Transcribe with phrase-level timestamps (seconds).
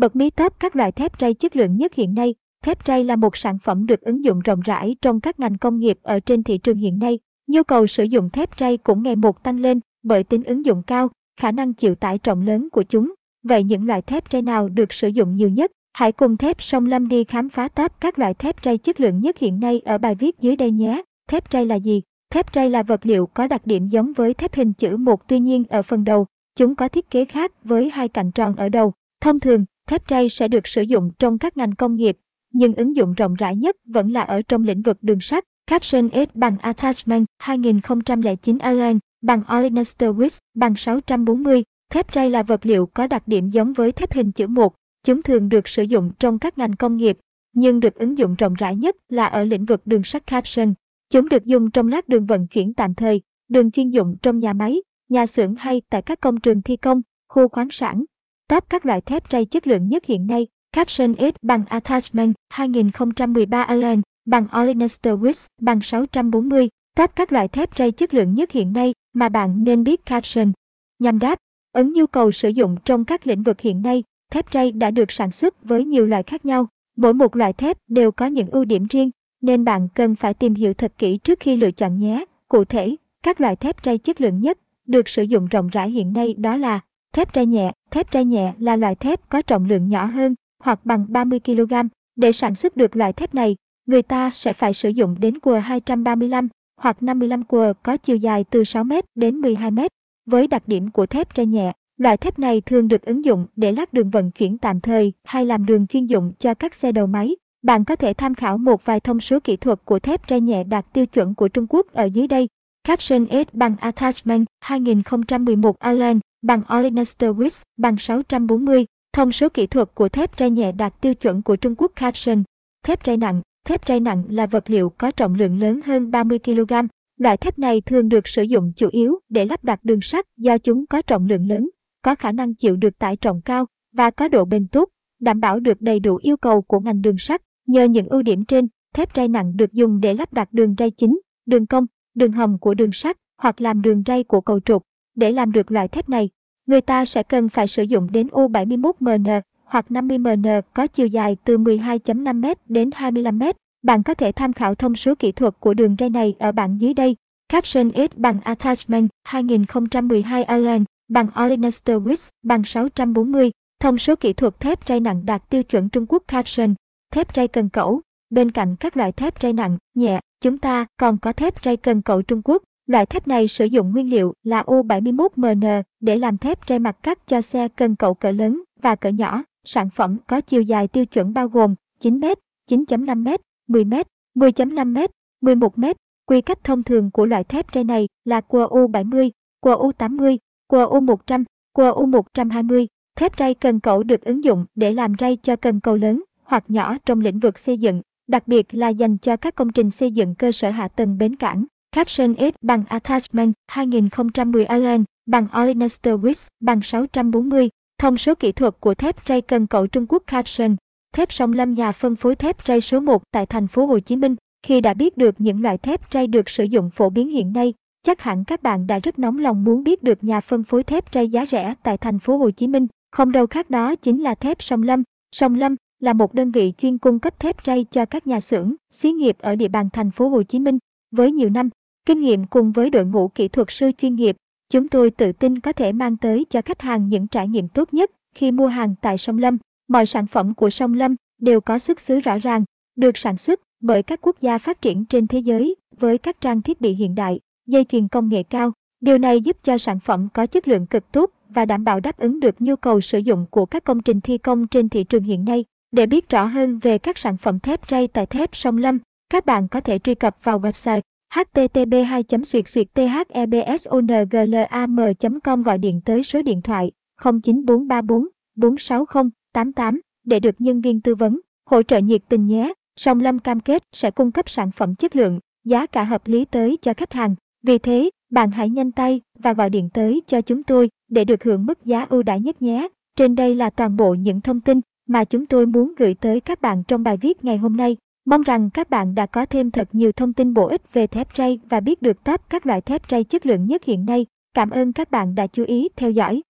[0.00, 2.34] Bật mí top các loại thép ray chất lượng nhất hiện nay.
[2.64, 5.78] Thép ray là một sản phẩm được ứng dụng rộng rãi trong các ngành công
[5.78, 7.18] nghiệp ở trên thị trường hiện nay.
[7.46, 10.82] Nhu cầu sử dụng thép ray cũng ngày một tăng lên bởi tính ứng dụng
[10.86, 11.08] cao,
[11.40, 13.14] khả năng chịu tải trọng lớn của chúng.
[13.42, 15.72] Vậy những loại thép ray nào được sử dụng nhiều nhất?
[15.92, 19.20] Hãy cùng thép sông Lâm đi khám phá top các loại thép ray chất lượng
[19.20, 21.02] nhất hiện nay ở bài viết dưới đây nhé.
[21.28, 22.02] Thép ray là gì?
[22.30, 25.40] Thép ray là vật liệu có đặc điểm giống với thép hình chữ một tuy
[25.40, 26.26] nhiên ở phần đầu,
[26.56, 28.92] chúng có thiết kế khác với hai cạnh tròn ở đầu.
[29.20, 32.18] Thông thường, thép tray sẽ được sử dụng trong các ngành công nghiệp,
[32.52, 35.44] nhưng ứng dụng rộng rãi nhất vẫn là ở trong lĩnh vực đường sắt.
[35.66, 41.64] Caption S bằng Attachment 2009 Allen bằng Olenester Wix bằng 640.
[41.90, 44.74] Thép tray là vật liệu có đặc điểm giống với thép hình chữ một.
[45.04, 47.18] Chúng thường được sử dụng trong các ngành công nghiệp,
[47.52, 50.74] nhưng được ứng dụng rộng rãi nhất là ở lĩnh vực đường sắt Caption.
[51.12, 54.52] Chúng được dùng trong lát đường vận chuyển tạm thời, đường chuyên dụng trong nhà
[54.52, 58.04] máy, nhà xưởng hay tại các công trường thi công, khu khoáng sản.
[58.50, 63.62] Top các loại thép ray chất lượng nhất hiện nay, Caption S bằng Attachment 2013
[63.62, 66.68] Allen bằng Olenester Wix bằng 640.
[66.96, 70.52] Top các loại thép ray chất lượng nhất hiện nay mà bạn nên biết Caption.
[70.98, 71.38] Nhằm đáp,
[71.72, 75.12] ứng nhu cầu sử dụng trong các lĩnh vực hiện nay, thép ray đã được
[75.12, 76.66] sản xuất với nhiều loại khác nhau.
[76.96, 80.54] Mỗi một loại thép đều có những ưu điểm riêng, nên bạn cần phải tìm
[80.54, 82.24] hiểu thật kỹ trước khi lựa chọn nhé.
[82.48, 86.12] Cụ thể, các loại thép ray chất lượng nhất được sử dụng rộng rãi hiện
[86.12, 86.80] nay đó là
[87.12, 87.72] thép ray nhẹ.
[87.90, 91.72] Thép tre nhẹ là loại thép có trọng lượng nhỏ hơn hoặc bằng 30 kg.
[92.16, 95.58] Để sản xuất được loại thép này, người ta sẽ phải sử dụng đến cua
[95.58, 99.78] 235 hoặc 55 cua có chiều dài từ 6 m đến 12 m.
[100.26, 103.72] Với đặc điểm của thép tre nhẹ, loại thép này thường được ứng dụng để
[103.72, 107.06] lát đường vận chuyển tạm thời hay làm đường chuyên dụng cho các xe đầu
[107.06, 107.36] máy.
[107.62, 110.64] Bạn có thể tham khảo một vài thông số kỹ thuật của thép tre nhẹ
[110.64, 112.48] đạt tiêu chuẩn của Trung Quốc ở dưới đây.
[112.84, 118.86] Caption S bằng Attachment 2011 Allen bằng Olenester Wix bằng 640.
[119.12, 122.42] Thông số kỹ thuật của thép tre nhẹ đạt tiêu chuẩn của Trung Quốc Caption.
[122.84, 126.38] Thép tre nặng Thép tre nặng là vật liệu có trọng lượng lớn hơn 30
[126.38, 126.72] kg.
[127.18, 130.58] Loại thép này thường được sử dụng chủ yếu để lắp đặt đường sắt do
[130.58, 131.70] chúng có trọng lượng lớn,
[132.02, 134.88] có khả năng chịu được tải trọng cao và có độ bền tốt,
[135.20, 137.42] đảm bảo được đầy đủ yêu cầu của ngành đường sắt.
[137.66, 140.90] Nhờ những ưu điểm trên, thép tre nặng được dùng để lắp đặt đường ray
[140.90, 144.82] chính, đường cong, đường hầm của đường sắt hoặc làm đường ray của cầu trục.
[145.14, 146.28] Để làm được loại thép này,
[146.66, 151.58] người ta sẽ cần phải sử dụng đến U71MN hoặc 50MN có chiều dài từ
[151.58, 153.52] 12.5m đến 25m.
[153.82, 156.80] Bạn có thể tham khảo thông số kỹ thuật của đường ray này ở bảng
[156.80, 157.16] dưới đây.
[157.48, 163.50] Caption S bằng Attachment 2012 Allen bằng Olenester Wix bằng 640.
[163.80, 166.74] Thông số kỹ thuật thép ray nặng đạt tiêu chuẩn Trung Quốc Caption.
[167.12, 168.00] Thép ray cần cẩu.
[168.30, 172.02] Bên cạnh các loại thép ray nặng, nhẹ, chúng ta còn có thép ray cần
[172.02, 172.62] cẩu Trung Quốc.
[172.90, 177.26] Loại thép này sử dụng nguyên liệu là U71MN để làm thép ray mặt cắt
[177.26, 179.42] cho xe cần cẩu cỡ lớn và cỡ nhỏ.
[179.64, 182.34] Sản phẩm có chiều dài tiêu chuẩn bao gồm 9m,
[182.70, 185.08] 9.5m, 10m, 10.5m,
[185.42, 185.94] 11m.
[186.26, 189.30] Quy cách thông thường của loại thép ray này là cua U70,
[189.60, 190.36] cua U80,
[190.68, 192.86] cua U100, cua U120.
[193.16, 196.64] Thép ray cần cẩu được ứng dụng để làm ray cho cần cầu lớn hoặc
[196.68, 200.10] nhỏ trong lĩnh vực xây dựng, đặc biệt là dành cho các công trình xây
[200.10, 201.64] dựng cơ sở hạ tầng bến cảng.
[201.96, 207.68] Caption S bằng Attachment 2010 Allen bằng Olenester Wix bằng 640.
[207.98, 210.76] Thông số kỹ thuật của thép ray cần cẩu Trung Quốc Caption,
[211.14, 214.16] thép sông Lâm nhà phân phối thép ray số 1 tại thành phố Hồ Chí
[214.16, 214.36] Minh.
[214.62, 217.74] Khi đã biết được những loại thép ray được sử dụng phổ biến hiện nay,
[218.02, 221.04] chắc hẳn các bạn đã rất nóng lòng muốn biết được nhà phân phối thép
[221.14, 222.86] ray giá rẻ tại thành phố Hồ Chí Minh.
[223.12, 225.02] Không đâu khác đó chính là thép sông Lâm.
[225.32, 228.74] Sông Lâm là một đơn vị chuyên cung cấp thép ray cho các nhà xưởng,
[228.90, 230.78] xí nghiệp ở địa bàn thành phố Hồ Chí Minh.
[231.10, 231.70] Với nhiều năm
[232.10, 234.36] kinh nghiệm cùng với đội ngũ kỹ thuật sư chuyên nghiệp,
[234.70, 237.94] Chúng tôi tự tin có thể mang tới cho khách hàng những trải nghiệm tốt
[237.94, 239.58] nhất khi mua hàng tại Sông Lâm.
[239.88, 242.64] Mọi sản phẩm của Sông Lâm đều có xuất xứ rõ ràng,
[242.96, 246.62] được sản xuất bởi các quốc gia phát triển trên thế giới với các trang
[246.62, 248.72] thiết bị hiện đại, dây chuyền công nghệ cao.
[249.00, 252.18] Điều này giúp cho sản phẩm có chất lượng cực tốt và đảm bảo đáp
[252.18, 255.22] ứng được nhu cầu sử dụng của các công trình thi công trên thị trường
[255.22, 255.64] hiện nay.
[255.92, 258.98] Để biết rõ hơn về các sản phẩm thép ray tại thép Sông Lâm,
[259.30, 261.00] các bạn có thể truy cập vào website
[261.34, 264.96] http 2 thebsonglam
[265.44, 266.90] com gọi điện tới số điện thoại
[267.22, 272.72] 09434 460 88 để được nhân viên tư vấn, hỗ trợ nhiệt tình nhé.
[272.96, 276.44] Song Lâm cam kết sẽ cung cấp sản phẩm chất lượng, giá cả hợp lý
[276.44, 277.34] tới cho khách hàng.
[277.62, 281.44] Vì thế, bạn hãy nhanh tay và gọi điện tới cho chúng tôi để được
[281.44, 282.88] hưởng mức giá ưu đãi nhất nhé.
[283.16, 286.60] Trên đây là toàn bộ những thông tin mà chúng tôi muốn gửi tới các
[286.60, 287.96] bạn trong bài viết ngày hôm nay.
[288.24, 291.28] Mong rằng các bạn đã có thêm thật nhiều thông tin bổ ích về thép
[291.36, 294.26] ray và biết được top các loại thép ray chất lượng nhất hiện nay.
[294.54, 296.42] Cảm ơn các bạn đã chú ý theo dõi.